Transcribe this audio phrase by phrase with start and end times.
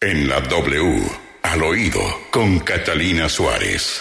[0.00, 1.02] En la W,
[1.42, 2.00] al oído,
[2.30, 4.00] con Catalina Suárez.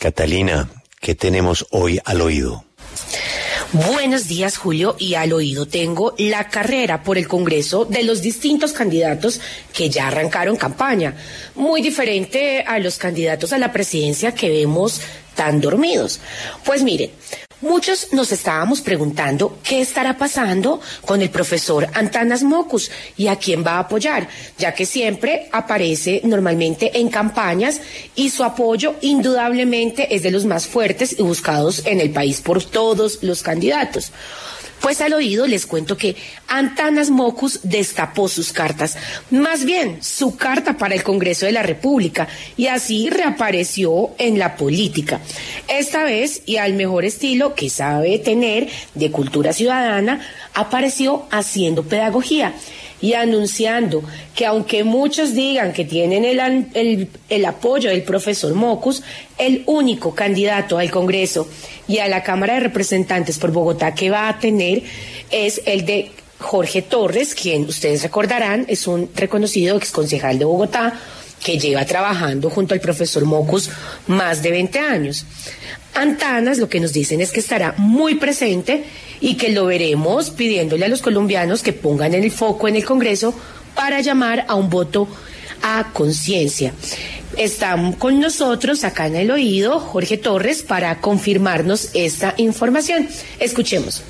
[0.00, 2.64] Catalina, ¿qué tenemos hoy al oído?
[3.74, 8.72] Buenos días, Julio, y al oído tengo la carrera por el Congreso de los distintos
[8.72, 9.42] candidatos
[9.74, 11.14] que ya arrancaron campaña.
[11.54, 15.02] Muy diferente a los candidatos a la presidencia que vemos
[15.34, 16.18] tan dormidos.
[16.64, 17.10] Pues miren,
[17.60, 23.64] Muchos nos estábamos preguntando qué estará pasando con el profesor Antanas Mocus y a quién
[23.66, 24.28] va a apoyar,
[24.58, 27.80] ya que siempre aparece normalmente en campañas
[28.14, 32.62] y su apoyo indudablemente es de los más fuertes y buscados en el país por
[32.62, 34.12] todos los candidatos.
[34.80, 38.96] Pues al oído les cuento que Antanas Mocus destapó sus cartas,
[39.30, 44.56] más bien su carta para el Congreso de la República, y así reapareció en la
[44.56, 45.20] política.
[45.68, 50.20] Esta vez, y al mejor estilo que sabe tener de cultura ciudadana,
[50.54, 52.54] apareció haciendo pedagogía
[53.00, 54.02] y anunciando
[54.34, 59.02] que aunque muchos digan que tienen el, el, apoyo del profesor Mocus,
[59.38, 61.48] el único candidato al Congreso
[61.86, 64.82] y a la Cámara de Representantes por Bogotá que va a tener
[65.30, 70.98] es el de Jorge Torres, quien ustedes recordarán es un reconocido exconcejal de Bogotá
[71.42, 73.70] que lleva trabajando junto al profesor Mocus
[74.06, 75.24] más de 20 años.
[75.94, 78.84] Antanas lo que nos dicen es que estará muy presente
[79.20, 83.34] y que lo veremos pidiéndole a los colombianos que pongan el foco en el Congreso
[83.74, 85.08] para llamar a un voto
[85.62, 86.72] a conciencia.
[87.36, 93.08] Están con nosotros acá en el oído Jorge Torres para confirmarnos esta información.
[93.38, 94.02] Escuchemos.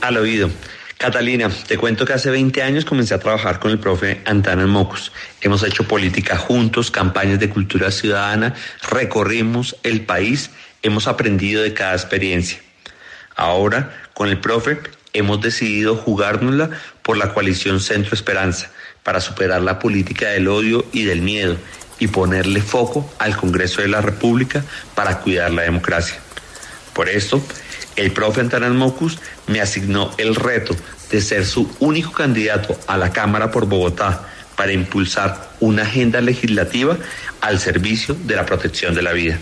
[0.00, 0.50] Al oído.
[0.98, 5.12] Catalina, te cuento que hace 20 años comencé a trabajar con el profe Antanas Mocus.
[5.42, 8.54] Hemos hecho política juntos, campañas de cultura ciudadana,
[8.90, 10.50] recorrimos el país,
[10.86, 12.58] hemos aprendido de cada experiencia.
[13.34, 14.78] Ahora, con el profe,
[15.12, 16.70] hemos decidido jugárnosla
[17.02, 18.70] por la coalición Centro Esperanza
[19.02, 21.56] para superar la política del odio y del miedo
[21.98, 26.18] y ponerle foco al Congreso de la República para cuidar la democracia.
[26.92, 27.42] Por esto,
[27.96, 30.76] el profe Antanas Mocus me asignó el reto
[31.10, 36.96] de ser su único candidato a la Cámara por Bogotá para impulsar una agenda legislativa
[37.40, 39.38] al servicio de la protección de la vida.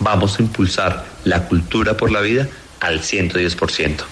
[0.00, 2.46] Vamos a impulsar la cultura por la vida
[2.80, 4.04] al 110%.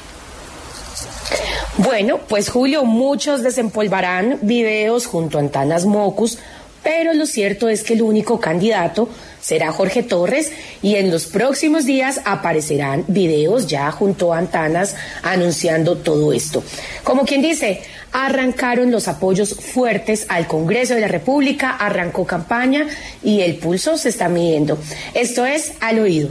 [1.78, 6.38] Bueno, pues Julio, muchos desempolvarán videos junto a Antanas Mocus
[6.84, 9.08] pero lo cierto es que el único candidato
[9.40, 10.52] será Jorge Torres
[10.82, 16.62] y en los próximos días aparecerán videos ya junto a Antanas anunciando todo esto.
[17.02, 22.86] Como quien dice, arrancaron los apoyos fuertes al Congreso de la República, arrancó campaña
[23.22, 24.78] y el pulso se está midiendo.
[25.14, 26.28] Esto es al oído.